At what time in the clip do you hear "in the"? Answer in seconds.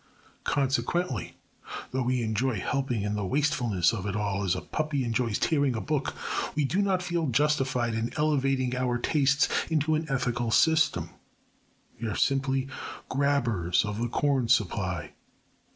3.03-3.23